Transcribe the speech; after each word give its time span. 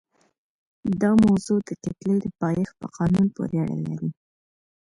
دا 1.01 1.11
موضوع 1.25 1.59
د 1.63 1.69
کتلې 1.83 2.15
د 2.21 2.25
پایښت 2.41 2.73
په 2.79 2.87
قانون 2.97 3.25
پورې 3.35 3.55
اړه 3.63 3.77
لري. 3.87 4.09